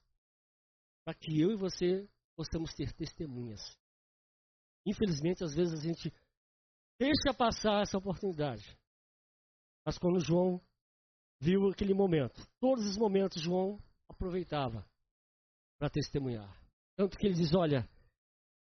[1.05, 3.61] Para que eu e você possamos ter testemunhas.
[4.87, 6.13] Infelizmente, às vezes a gente
[6.99, 8.79] deixa passar essa oportunidade.
[9.85, 10.61] Mas quando João
[11.41, 14.87] viu aquele momento, todos os momentos João aproveitava
[15.79, 16.51] para testemunhar.
[16.97, 17.89] Tanto que ele diz: Olha,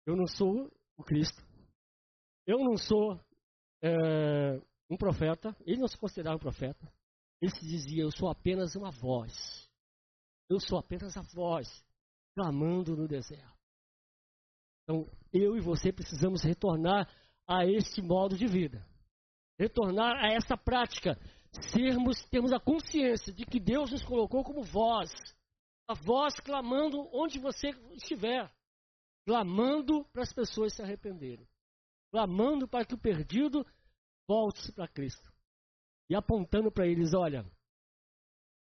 [0.06, 1.42] eu não sou o Cristo,
[2.46, 3.20] eu não sou
[3.82, 6.92] é, um profeta, ele não se considerava um profeta,
[7.40, 9.68] ele se dizia: Eu sou apenas uma voz,
[10.48, 11.84] eu sou apenas a voz
[12.38, 13.58] clamando no deserto.
[14.84, 17.10] Então, eu e você precisamos retornar
[17.48, 18.86] a esse modo de vida,
[19.58, 21.18] retornar a essa prática,
[21.72, 25.10] sermos, termos a consciência de que Deus nos colocou como voz
[25.88, 28.52] a voz clamando onde você estiver,
[29.26, 31.48] clamando para as pessoas se arrependerem,
[32.12, 33.66] clamando para que o perdido
[34.28, 35.32] volte para Cristo.
[36.10, 37.42] E apontando para eles: olha,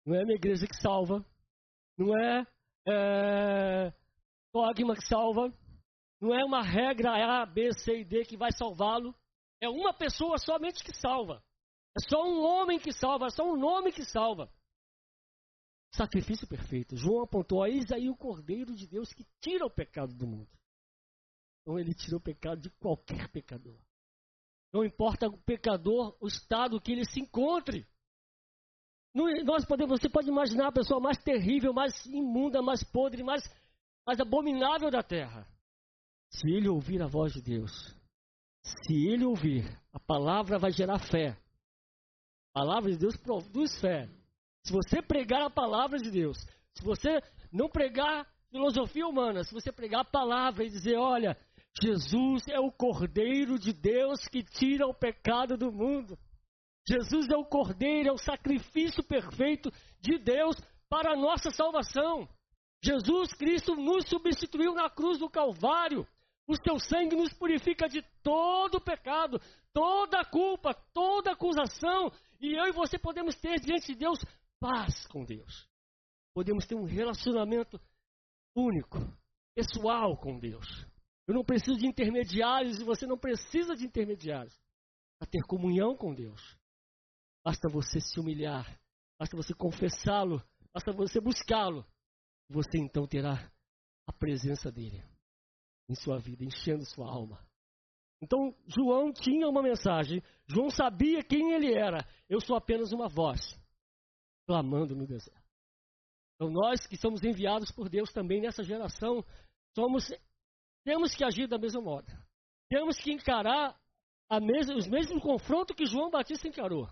[0.04, 1.24] não é a minha igreja que salva,
[1.96, 2.46] não é,
[2.87, 3.92] é
[4.53, 5.53] dogma que salva,
[6.20, 9.14] não é uma regra A, B, C e D que vai salvá-lo,
[9.61, 11.42] é uma pessoa somente que salva.
[11.97, 14.51] É só um homem que salva, é só um nome que salva
[15.94, 16.97] sacrifício perfeito.
[16.97, 20.51] João apontou a Isaí o Cordeiro de Deus que tira o pecado do mundo.
[21.62, 23.79] Então ele tirou o pecado de qualquer pecador.
[24.73, 27.87] Não importa o pecador, o estado que ele se encontre.
[29.14, 33.42] Nós podemos, você pode imaginar a pessoa mais terrível, mais imunda, mais podre, mais,
[34.05, 35.46] mais abominável da terra.
[36.31, 37.72] Se ele ouvir a voz de Deus,
[38.64, 41.38] se ele ouvir, a palavra vai gerar fé.
[42.50, 44.09] A palavra de Deus produz fé.
[44.64, 46.37] Se você pregar a palavra de Deus,
[46.74, 47.20] se você
[47.53, 51.37] não pregar filosofia humana, se você pregar a palavra e dizer, olha,
[51.81, 56.18] Jesus é o Cordeiro de Deus que tira o pecado do mundo.
[56.87, 59.70] Jesus é o Cordeiro, é o sacrifício perfeito
[60.01, 60.57] de Deus
[60.88, 62.29] para a nossa salvação.
[62.83, 66.07] Jesus Cristo nos substituiu na cruz do Calvário.
[66.47, 69.40] O seu sangue nos purifica de todo pecado,
[69.73, 72.12] toda culpa, toda acusação.
[72.38, 74.18] E eu e você podemos ter diante de Deus
[74.61, 75.66] paz com Deus.
[76.35, 77.81] Podemos ter um relacionamento
[78.55, 78.99] único,
[79.55, 80.66] pessoal com Deus.
[81.27, 84.55] Eu não preciso de intermediários e você não precisa de intermediários
[85.18, 86.40] para ter comunhão com Deus.
[87.44, 88.80] Basta você se humilhar,
[89.18, 91.85] basta você confessá-lo, basta você buscá-lo.
[92.48, 93.50] Você então terá
[94.07, 95.04] a presença dele
[95.88, 97.44] em sua vida, enchendo sua alma.
[98.22, 102.07] Então, João tinha uma mensagem, João sabia quem ele era.
[102.28, 103.40] Eu sou apenas uma voz,
[104.46, 105.44] clamando no deserto.
[106.35, 109.22] Então, nós que somos enviados por Deus também nessa geração,
[109.74, 110.04] somos,
[110.85, 112.11] temos que agir da mesma modo.
[112.70, 113.78] Temos que encarar
[114.74, 116.88] os mesmos confrontos que João Batista encarou.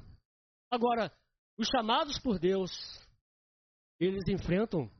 [0.72, 1.12] Agora,
[1.58, 2.70] os chamados por Deus,
[4.00, 4.90] eles enfrentam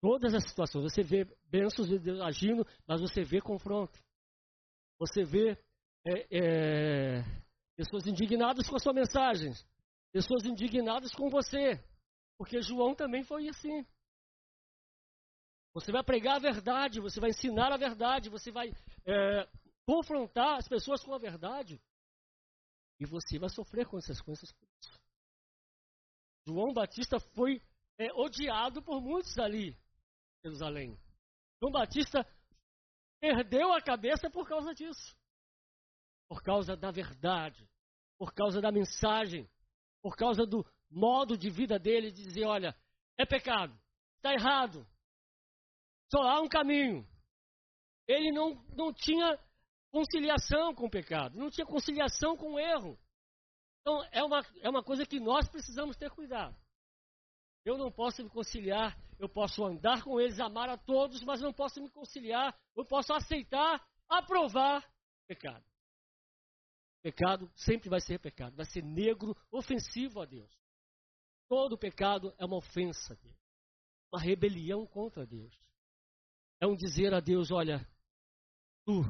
[0.00, 0.82] todas as situações.
[0.82, 3.96] Você vê bênçãos de Deus agindo, mas você vê confronto.
[4.98, 5.56] Você vê
[6.04, 7.24] é, é,
[7.76, 9.52] pessoas indignadas com a sua mensagem,
[10.12, 11.80] pessoas indignadas com você,
[12.36, 13.86] porque João também foi assim.
[15.72, 18.72] Você vai pregar a verdade, você vai ensinar a verdade, você vai
[19.06, 19.48] é,
[19.86, 21.80] confrontar as pessoas com a verdade.
[23.00, 24.98] E você vai sofrer consequências por isso.
[26.46, 27.62] João Batista foi
[27.98, 29.76] é, odiado por muitos ali em
[30.44, 30.98] Jerusalém.
[31.60, 32.26] João Batista
[33.20, 35.16] perdeu a cabeça por causa disso.
[36.28, 37.68] Por causa da verdade,
[38.18, 39.48] por causa da mensagem,
[40.02, 42.76] por causa do modo de vida dele de dizer, olha,
[43.16, 43.78] é pecado,
[44.16, 44.86] está errado,
[46.10, 47.06] só há um caminho.
[48.06, 49.38] Ele não, não tinha
[49.90, 52.98] conciliação com o pecado, não tinha conciliação com o erro.
[53.80, 56.56] Então, é uma, é uma coisa que nós precisamos ter cuidado.
[57.64, 61.52] Eu não posso me conciliar, eu posso andar com eles, amar a todos, mas não
[61.52, 64.86] posso me conciliar, eu posso aceitar, aprovar
[65.26, 65.64] pecado.
[67.02, 70.50] Pecado sempre vai ser pecado, vai ser negro, ofensivo a Deus.
[71.48, 73.36] Todo pecado é uma ofensa a Deus,
[74.12, 75.54] uma rebelião contra Deus.
[76.60, 77.86] É um dizer a Deus: olha,
[78.84, 79.02] tu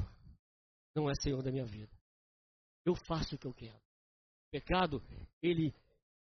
[0.99, 1.97] não é Senhor da minha vida.
[2.85, 3.77] Eu faço o que eu quero.
[3.77, 5.01] O pecado,
[5.41, 5.73] ele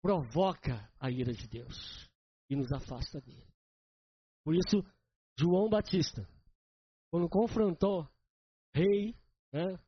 [0.02, 2.08] provoca a ira de Deus
[2.50, 3.46] e nos afasta dele.
[4.44, 4.84] Por isso,
[5.38, 6.28] João Batista,
[7.10, 8.06] quando confrontou
[8.74, 9.14] rei,
[9.52, 9.78] né,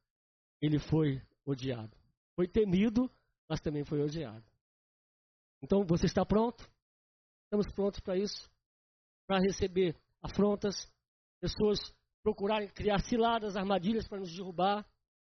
[0.63, 1.95] ele foi odiado.
[2.35, 3.11] Foi temido,
[3.49, 4.45] mas também foi odiado.
[5.63, 6.67] Então, você está pronto?
[7.45, 8.51] Estamos prontos para isso?
[9.27, 10.75] Para receber afrontas,
[11.39, 11.79] pessoas
[12.23, 14.87] procurarem criar ciladas, armadilhas para nos derrubar,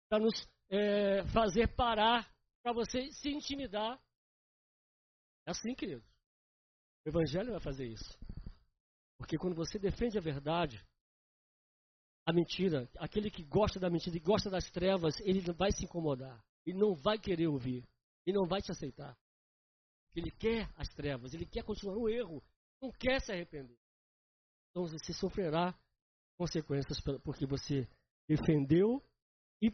[0.09, 0.33] para nos
[0.69, 2.29] é, fazer parar,
[2.63, 4.01] para você se intimidar.
[5.45, 6.03] É assim, querido.
[7.05, 8.17] O Evangelho vai fazer isso.
[9.17, 10.83] Porque quando você defende a verdade,
[12.25, 16.43] a mentira, aquele que gosta da mentira e gosta das trevas, ele vai se incomodar.
[16.65, 17.87] Ele não vai querer ouvir.
[18.25, 19.17] Ele não vai te aceitar.
[20.15, 22.43] Ele quer as trevas, ele quer continuar no erro,
[22.81, 23.77] não quer se arrepender.
[24.69, 25.77] Então você sofrerá
[26.41, 27.87] consequências porque você
[28.27, 28.99] defendeu
[29.61, 29.71] e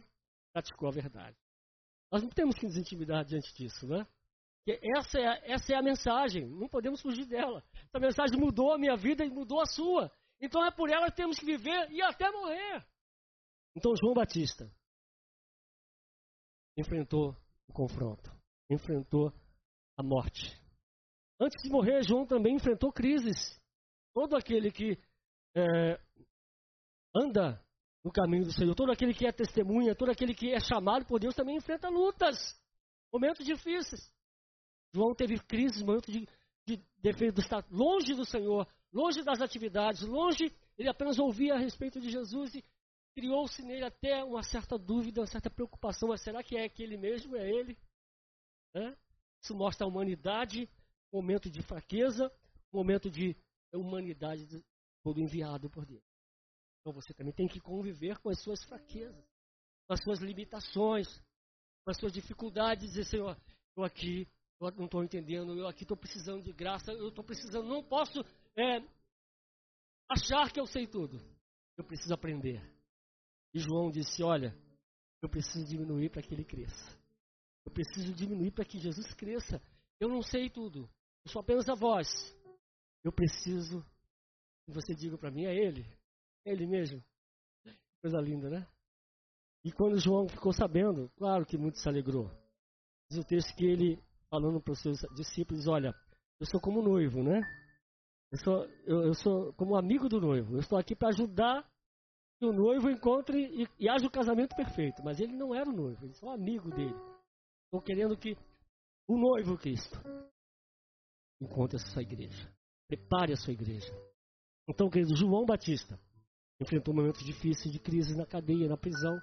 [0.52, 1.34] praticou a verdade.
[2.12, 4.06] Nós não temos que nos intimidar diante disso, né?
[4.58, 7.64] Porque essa é, essa é a mensagem, não podemos fugir dela.
[7.86, 10.12] Essa mensagem mudou a minha vida e mudou a sua.
[10.38, 12.86] Então é por ela que temos que viver e até morrer.
[13.74, 14.70] Então João Batista
[16.76, 17.34] enfrentou
[17.66, 18.30] o confronto,
[18.68, 19.32] enfrentou
[19.96, 20.54] a morte.
[21.40, 23.58] Antes de morrer, João também enfrentou crises.
[24.12, 24.98] Todo aquele que
[25.56, 26.07] é,
[27.18, 27.62] anda
[28.04, 28.74] no caminho do Senhor.
[28.74, 32.36] Todo aquele que é testemunha, todo aquele que é chamado por Deus também enfrenta lutas,
[33.12, 34.10] momentos difíceis.
[34.94, 36.28] João teve crises, momentos de,
[36.66, 40.52] de, de estar longe do Senhor, longe das atividades, longe.
[40.76, 42.64] Ele apenas ouvia a respeito de Jesus e
[43.14, 46.08] criou-se nele até uma certa dúvida, uma certa preocupação.
[46.08, 47.36] Mas será que é aquele mesmo?
[47.36, 47.76] É ele?
[48.74, 48.96] É?
[49.42, 50.68] Isso mostra a humanidade,
[51.12, 52.32] momento de fraqueza,
[52.72, 53.36] momento de
[53.72, 54.46] humanidade
[55.02, 56.07] todo enviado por Deus.
[56.88, 59.22] Então você também tem que conviver com as suas fraquezas.
[59.86, 61.06] com as suas limitações,
[61.84, 63.38] com as suas dificuldades, dizer, Senhor,
[63.76, 64.26] eu aqui
[64.60, 68.20] eu não estou entendendo, eu aqui estou precisando de graça, eu estou precisando, não posso
[68.56, 68.82] é,
[70.10, 71.20] achar que eu sei tudo.
[71.76, 72.60] Eu preciso aprender.
[73.54, 74.56] E João disse: Olha,
[75.22, 76.98] eu preciso diminuir para que ele cresça.
[77.66, 79.62] Eu preciso diminuir para que Jesus cresça.
[80.00, 80.88] Eu não sei tudo.
[81.24, 82.08] Eu sou apenas a voz.
[83.04, 83.82] Eu preciso
[84.66, 85.97] que você diga para mim: é ele.
[86.48, 87.04] Ele mesmo.
[88.00, 88.66] Coisa linda, né?
[89.64, 92.30] E quando João ficou sabendo, claro que muito se alegrou.
[93.10, 95.94] Diz o texto que ele, falando para os seus discípulos, olha,
[96.40, 97.42] eu sou como noivo, né?
[98.32, 100.54] Eu sou, eu, eu sou como amigo do noivo.
[100.54, 101.68] Eu estou aqui para ajudar
[102.38, 105.02] que o noivo encontre e, e haja o casamento perfeito.
[105.04, 106.94] Mas ele não era o noivo, ele só um amigo dele.
[107.66, 108.38] Estou querendo que
[109.06, 109.98] o noivo Cristo
[111.42, 112.50] encontre a sua igreja.
[112.86, 113.92] Prepare a sua igreja.
[114.66, 115.98] Então, querido, João Batista
[116.60, 119.18] enfrentou momentos difíceis de crise na cadeia, na prisão,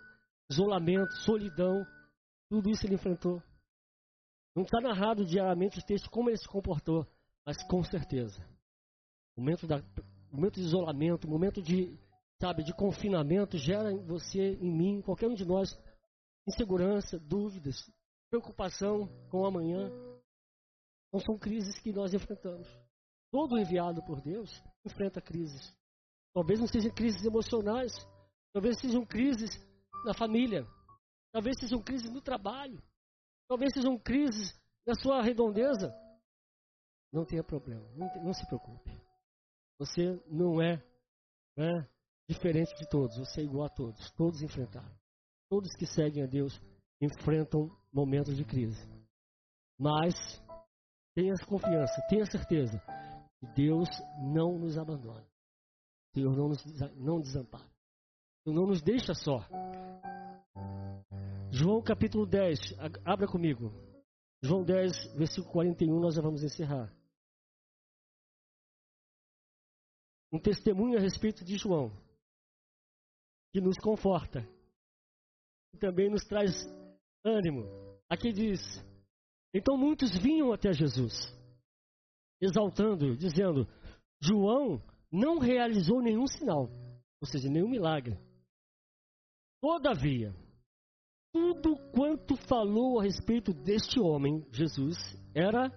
[0.50, 1.86] isolamento, solidão.
[2.50, 3.42] Tudo isso ele enfrentou.
[4.56, 7.06] Não está narrado diariamente o texto como ele se comportou,
[7.46, 8.42] mas com certeza.
[9.36, 9.84] Momento, da,
[10.32, 12.00] momento de isolamento, momento de,
[12.42, 15.78] sabe, de confinamento gera em você, em mim, em qualquer um de nós,
[16.48, 17.76] insegurança, dúvidas,
[18.30, 19.90] preocupação com o amanhã.
[21.12, 22.68] Não são crises que nós enfrentamos.
[23.32, 24.50] Todo enviado por Deus
[24.86, 25.76] enfrenta crises.
[26.36, 27.94] Talvez não sejam crises emocionais,
[28.52, 29.58] talvez sejam crises
[30.04, 30.68] na família,
[31.32, 32.84] talvez sejam crises no trabalho,
[33.48, 34.54] talvez sejam crises
[34.86, 35.96] na sua redondeza.
[37.10, 38.92] Não tenha problema, não, não se preocupe.
[39.80, 40.84] Você não é
[41.56, 41.88] né,
[42.28, 44.12] diferente de todos, você é igual a todos.
[44.12, 44.94] Todos enfrentaram.
[45.50, 46.62] Todos que seguem a Deus
[47.00, 48.86] enfrentam momentos de crise.
[49.80, 50.14] Mas
[51.16, 52.78] tenha confiança, tenha certeza
[53.40, 53.88] que Deus
[54.34, 55.26] não nos abandona.
[56.16, 56.64] Deus não nos
[56.96, 57.70] não desampara.
[58.46, 59.46] Deus não nos deixa só.
[61.52, 62.60] João capítulo 10,
[63.04, 63.72] abra comigo.
[64.42, 66.92] João 10, versículo 41, nós já vamos encerrar.
[70.36, 71.92] um testemunho a respeito de João,
[73.54, 74.46] que nos conforta
[75.74, 76.52] e também nos traz
[77.24, 77.64] ânimo.
[78.10, 78.60] Aqui diz:
[79.54, 81.14] Então muitos vinham até Jesus,
[82.42, 83.66] exaltando, dizendo:
[84.22, 86.70] João não realizou nenhum sinal,
[87.22, 88.18] ou seja, nenhum milagre.
[89.62, 90.34] Todavia,
[91.34, 94.98] tudo quanto falou a respeito deste homem, Jesus,
[95.34, 95.72] era.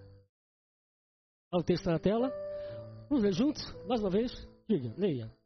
[1.52, 2.30] Olha o texto na tela.
[3.08, 3.62] Vamos ler juntos?
[3.86, 4.30] Mais uma vez?
[4.68, 5.37] Diga, leia.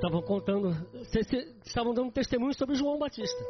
[0.00, 0.70] Estavam contando,
[1.62, 3.44] estavam dando testemunho sobre João Batista.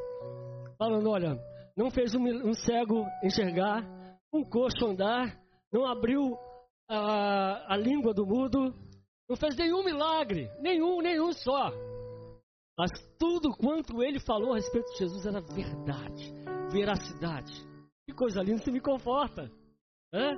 [0.76, 1.38] Falando, olha,
[1.76, 3.86] não fez um, cego enxergar,
[4.34, 5.40] um coxo andar,
[5.72, 6.36] não abriu
[6.88, 8.74] a, a língua do mudo,
[9.28, 11.70] não fez nenhum milagre, nenhum, nenhum só.
[12.76, 16.34] Mas tudo quanto ele falou a respeito de Jesus era verdade,
[16.72, 17.64] veracidade.
[18.08, 19.48] Que coisa linda, isso me conforta.
[20.12, 20.36] Né?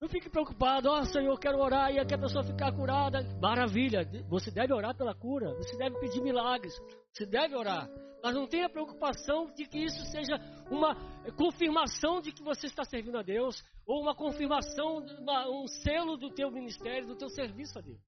[0.00, 3.22] Não fique preocupado, ó oh, Senhor, eu quero orar e aqui a pessoa ficar curada.
[3.40, 6.74] Maravilha, você deve orar pela cura, você deve pedir milagres,
[7.12, 7.88] você deve orar.
[8.22, 10.36] Mas não tenha preocupação de que isso seja
[10.70, 10.94] uma
[11.36, 15.04] confirmação de que você está servindo a Deus, ou uma confirmação,
[15.48, 18.00] um selo do teu ministério, do teu serviço a Deus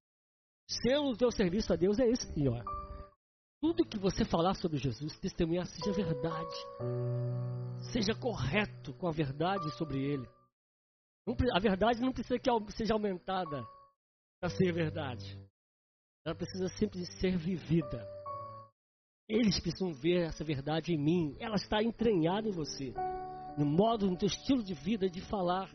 [0.69, 2.63] selo do teu serviço a Deus é esse ó.
[3.61, 6.55] Tudo que você falar sobre Jesus, testemunhar, seja verdade.
[7.91, 10.27] Seja correto com a verdade sobre Ele.
[11.53, 13.65] A verdade não precisa que seja aumentada
[14.39, 15.39] para ser verdade.
[16.25, 18.07] Ela precisa sempre ser vivida.
[19.27, 21.37] Eles precisam ver essa verdade em mim.
[21.39, 22.93] Ela está entranhada em você.
[23.57, 25.69] No modo, no teu estilo de vida, de falar.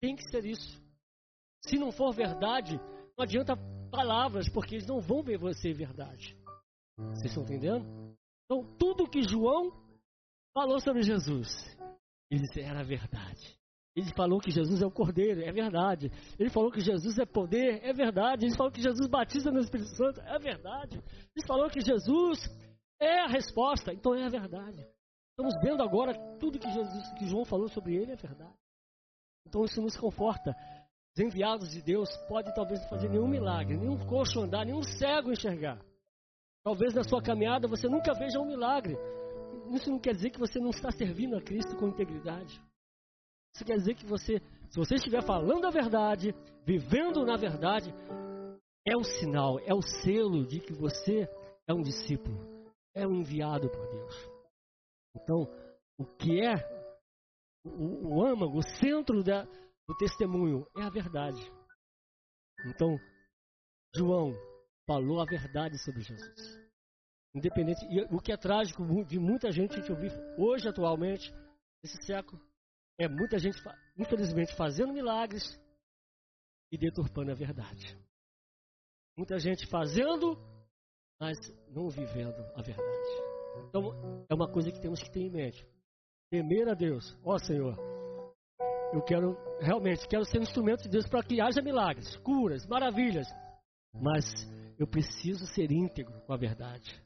[0.00, 0.82] Tem que ser isso.
[1.64, 2.76] Se não for verdade,
[3.16, 3.56] não adianta
[3.90, 6.36] palavras, porque eles não vão ver você verdade.
[6.96, 8.16] Vocês estão entendendo?
[8.44, 9.70] Então, tudo que João
[10.52, 11.48] falou sobre Jesus,
[12.30, 13.61] ele disse, era verdade.
[13.94, 16.10] Ele falou que Jesus é o Cordeiro, é verdade.
[16.38, 18.46] Ele falou que Jesus é poder, é verdade.
[18.46, 20.96] Ele falou que Jesus batiza no Espírito Santo, é verdade.
[21.36, 22.38] Ele falou que Jesus
[22.98, 24.86] é a resposta, então é a verdade.
[25.30, 28.56] Estamos vendo agora tudo que Jesus, que João falou sobre ele é verdade.
[29.46, 30.54] Então isso nos conforta.
[31.14, 35.30] Os enviados de Deus podem talvez não fazer nenhum milagre, nenhum coxo andar, nenhum cego
[35.30, 35.78] enxergar.
[36.64, 38.96] Talvez na sua caminhada você nunca veja um milagre.
[39.72, 42.60] Isso não quer dizer que você não está servindo a Cristo com integridade.
[43.54, 44.40] Isso quer dizer que você,
[44.70, 46.34] se você estiver falando a verdade,
[46.64, 47.92] vivendo na verdade,
[48.86, 51.28] é o sinal, é o selo de que você
[51.68, 52.36] é um discípulo,
[52.94, 54.30] é um enviado por Deus.
[55.14, 55.42] Então,
[55.98, 56.54] o que é
[57.64, 61.40] o, o âmago, o centro da, do testemunho é a verdade.
[62.66, 62.96] Então,
[63.94, 64.32] João
[64.86, 66.62] falou a verdade sobre Jesus.
[67.34, 71.32] Independente, e o que é trágico de muita gente gente ouvir hoje, atualmente,
[71.82, 72.40] nesse século,
[72.98, 73.58] é muita gente,
[73.96, 75.42] infelizmente, fazendo milagres
[76.70, 77.96] e deturpando a verdade.
[79.16, 80.38] Muita gente fazendo,
[81.20, 81.36] mas
[81.68, 83.32] não vivendo a verdade.
[83.68, 85.66] Então, é uma coisa que temos que ter em mente.
[86.30, 87.16] Temer a Deus.
[87.22, 87.76] Ó oh, Senhor,
[88.92, 93.26] eu quero, realmente, quero ser um instrumento de Deus para que haja milagres, curas, maravilhas.
[93.92, 94.24] Mas
[94.78, 97.02] eu preciso ser íntegro com a verdade.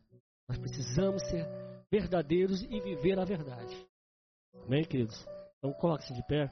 [0.48, 1.44] Nós precisamos ser
[1.90, 3.74] verdadeiros e viver a verdade.
[4.64, 5.35] Amém, queridos?
[5.58, 6.50] Então coloque-se de pé.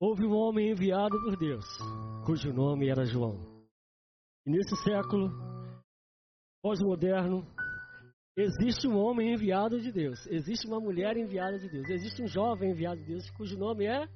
[0.00, 1.64] Houve um homem enviado por Deus,
[2.26, 3.56] cujo nome era João.
[4.44, 5.30] E nesse século
[6.62, 7.46] pós-moderno,
[8.36, 12.70] existe um homem enviado de Deus, existe uma mulher enviada de Deus, existe um jovem
[12.72, 14.06] enviado de Deus, cujo nome é.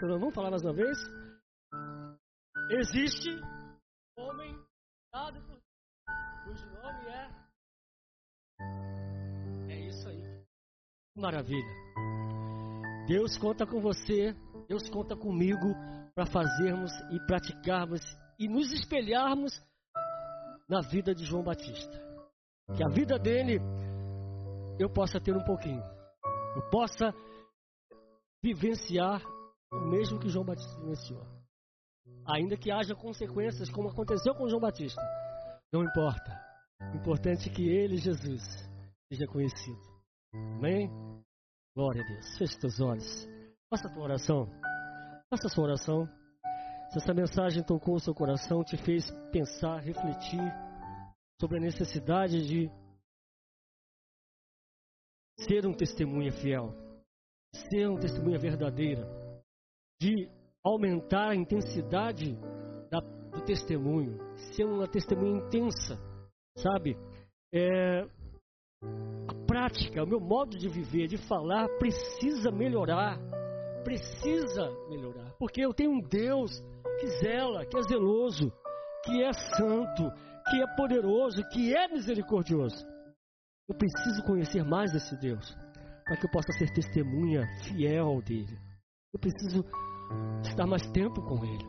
[0.00, 0.98] Vamos falar mais uma vez?
[2.70, 3.30] Existe
[4.18, 5.51] um homem enviado
[11.16, 11.74] Maravilha.
[13.06, 14.34] Deus conta com você,
[14.68, 15.74] Deus conta comigo
[16.14, 18.00] para fazermos e praticarmos
[18.38, 19.52] e nos espelharmos
[20.68, 22.00] na vida de João Batista.
[22.74, 23.60] Que a vida dele
[24.78, 25.82] eu possa ter um pouquinho.
[26.56, 27.12] Eu possa
[28.42, 29.22] vivenciar
[29.70, 31.26] o mesmo que João Batista vivenciou.
[32.26, 35.02] Ainda que haja consequências, como aconteceu com João Batista.
[35.72, 36.40] Não importa.
[36.92, 38.42] O importante é que ele, Jesus,
[39.10, 39.91] seja conhecido.
[40.34, 40.90] Amém?
[41.74, 42.38] Glória a Deus.
[42.38, 43.26] Feche teus olhos.
[43.70, 44.46] Faça a tua oração.
[45.30, 46.06] Faça a sua oração.
[46.90, 50.40] Se essa mensagem tocou o seu coração, te fez pensar, refletir
[51.40, 52.70] sobre a necessidade de
[55.40, 56.74] ser um testemunha fiel,
[57.70, 59.02] ser um testemunha verdadeira,
[60.00, 60.28] de
[60.64, 62.36] aumentar a intensidade
[62.90, 64.18] da, do testemunho,
[64.54, 65.98] ser uma testemunha intensa,
[66.58, 66.96] sabe?
[67.52, 68.06] É,
[69.72, 73.18] prática, o meu modo de viver, de falar, precisa melhorar.
[73.82, 75.32] Precisa melhorar.
[75.38, 76.50] Porque eu tenho um Deus
[77.00, 78.52] que zela, que é zeloso,
[79.04, 80.10] que é santo,
[80.50, 82.86] que é poderoso, que é misericordioso.
[83.68, 85.56] Eu preciso conhecer mais desse Deus,
[86.04, 88.58] para que eu possa ser testemunha fiel dele.
[89.12, 89.64] Eu preciso
[90.42, 91.64] estar mais tempo com ele.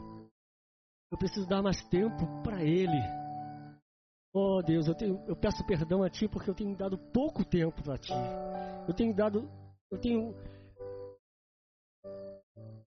[1.11, 3.22] Eu preciso dar mais tempo para ele.
[4.35, 7.83] Oh Deus, eu, tenho, eu peço perdão a Ti porque eu tenho dado pouco tempo
[7.83, 8.13] para Ti.
[8.87, 9.47] Eu tenho dado,
[9.91, 10.33] eu tenho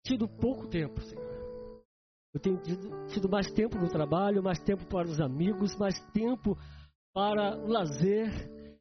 [0.04, 1.24] tido pouco tempo, Senhor.
[2.34, 6.58] Eu tenho tido, tido mais tempo no trabalho, mais tempo para os amigos, mais tempo
[7.14, 8.28] para o lazer.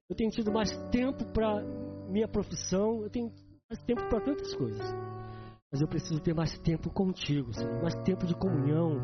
[0.10, 1.62] Eu tenho tido mais tempo para
[2.10, 3.04] minha profissão.
[3.04, 3.32] Eu tenho
[3.70, 4.86] mais tempo para tantas coisas.
[5.72, 7.82] Mas eu preciso ter mais tempo contigo, Senhor.
[7.82, 8.98] Mais tempo de comunhão,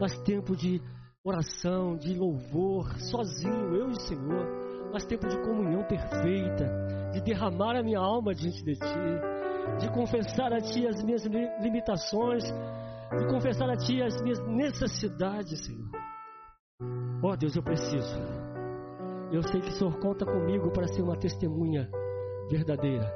[0.00, 0.80] mais tempo de
[1.24, 4.46] oração, de louvor, sozinho, eu e o Senhor,
[4.92, 10.52] mas tempo de comunhão perfeita, de derramar a minha alma diante de Ti, de confessar
[10.52, 11.24] a Ti as minhas
[11.60, 15.90] limitações, de confessar a Ti as minhas necessidades, Senhor.
[17.22, 18.18] Oh Deus, eu preciso.
[19.32, 21.90] Eu sei que o Senhor conta comigo para ser uma testemunha
[22.48, 23.12] verdadeira.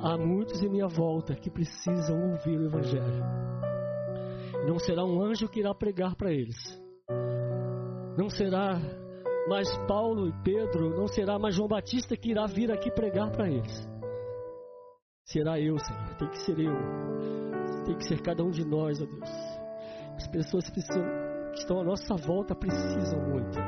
[0.00, 3.24] Há muitos em minha volta que precisam ouvir o Evangelho.
[4.64, 6.56] Não será um anjo que irá pregar para eles.
[8.16, 8.80] Não será
[9.48, 13.48] mais Paulo e Pedro, não será mais João Batista que irá vir aqui pregar para
[13.48, 13.88] eles.
[15.24, 16.14] Será eu, Senhor.
[16.18, 16.74] Tem que ser eu.
[17.84, 19.30] Tem que ser cada um de nós, ó Deus.
[20.16, 21.04] As pessoas precisam,
[21.52, 23.58] que estão à nossa volta precisam muito.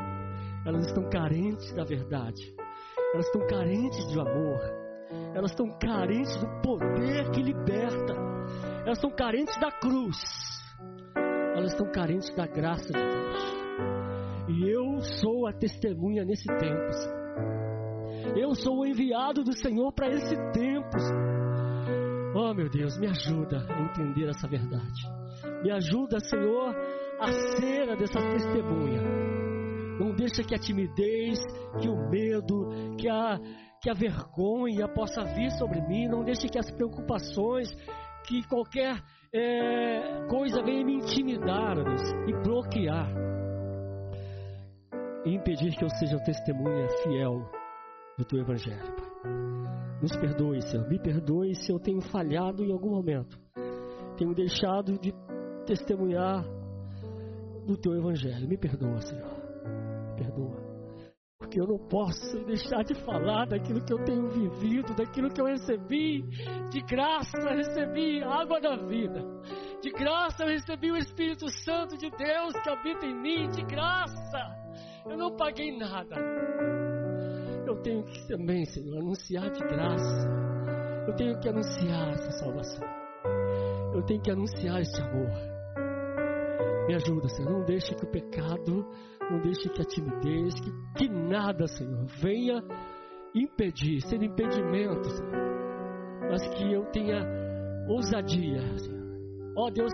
[0.66, 2.54] Elas estão carentes da verdade.
[3.12, 4.60] Elas estão carentes de amor.
[5.34, 8.14] Elas estão carentes do poder que liberta.
[8.84, 10.16] Elas estão carentes da cruz
[11.58, 13.58] elas estão carentes da graça de Deus.
[14.48, 16.92] E eu sou a testemunha nesse tempo.
[16.92, 18.38] Senhor.
[18.38, 20.98] Eu sou o enviado do Senhor para esse tempo.
[20.98, 21.38] Senhor.
[22.34, 25.02] Oh, meu Deus, me ajuda a entender essa verdade.
[25.62, 26.74] Me ajuda, Senhor,
[27.18, 29.02] a ser a dessa testemunha.
[29.98, 31.40] Não deixa que a timidez,
[31.80, 33.38] que o medo, que a,
[33.82, 36.06] que a vergonha possa vir sobre mim.
[36.06, 37.68] Não deixe que as preocupações,
[38.28, 39.02] que qualquer
[39.32, 41.78] é, coisa venha me intimidar
[42.26, 43.10] e bloquear
[45.24, 47.50] e impedir que eu seja testemunha fiel
[48.18, 48.94] do teu evangelho.
[50.02, 50.86] Nos perdoe, Senhor.
[50.88, 53.38] Me perdoe se eu tenho falhado em algum momento.
[54.18, 55.12] Tenho deixado de
[55.66, 56.44] testemunhar
[57.66, 58.46] do teu evangelho.
[58.46, 59.38] Me perdoa, Senhor.
[60.10, 60.57] Me perdoa.
[61.48, 65.46] Porque eu não posso deixar de falar daquilo que eu tenho vivido, daquilo que eu
[65.46, 66.22] recebi.
[66.70, 69.24] De graça recebi água da vida.
[69.80, 73.48] De graça eu recebi o Espírito Santo de Deus que habita em mim.
[73.48, 74.38] De graça.
[75.06, 76.16] Eu não paguei nada.
[77.66, 80.28] Eu tenho que também, Senhor, anunciar de graça.
[81.06, 82.86] Eu tenho que anunciar essa salvação.
[83.94, 85.30] Eu tenho que anunciar esse amor.
[86.86, 87.52] Me ajuda, Senhor.
[87.52, 88.86] Não deixe que o pecado
[89.30, 92.62] não deixe que a timidez, que, que nada, Senhor, venha
[93.34, 95.48] impedir, ser impedimento, Senhor.
[96.30, 97.22] Mas que eu tenha
[97.88, 98.98] ousadia, Senhor.
[99.56, 99.92] Ó oh, Deus,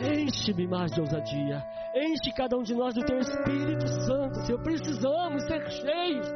[0.00, 1.62] enche-me mais de ousadia.
[1.94, 4.62] Enche cada um de nós do Teu Espírito Santo, Senhor.
[4.62, 6.26] Precisamos ser cheios,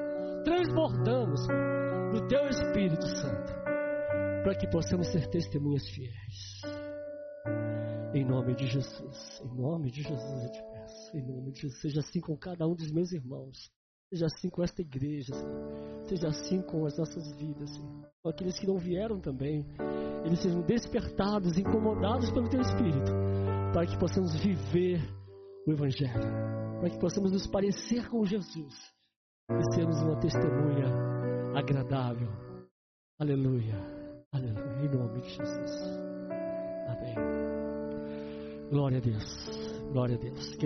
[0.44, 1.46] transbordamos
[2.12, 3.58] do Teu Espírito Santo.
[4.42, 6.62] Para que possamos ser testemunhas fiéis.
[8.14, 9.42] Em nome de Jesus.
[9.44, 10.67] Em nome de Jesus
[11.14, 11.80] Em nome de Jesus.
[11.80, 13.70] Seja assim com cada um dos meus irmãos.
[14.10, 16.06] Seja assim com esta igreja, Senhor.
[16.08, 18.08] Seja assim com as nossas vidas, Senhor.
[18.22, 19.66] Com aqueles que não vieram também.
[20.24, 23.12] Eles sejam despertados, incomodados pelo Teu Espírito.
[23.72, 25.00] Para que possamos viver
[25.66, 26.22] o Evangelho.
[26.80, 28.74] Para que possamos nos parecer com Jesus.
[29.50, 30.86] E sermos uma testemunha
[31.54, 32.28] agradável.
[33.18, 33.74] Aleluia.
[34.32, 34.84] Aleluia.
[34.84, 35.72] Em nome de Jesus.
[36.88, 37.14] Amém.
[38.70, 39.48] Glória a Deus.
[39.92, 40.56] Glória a Deus.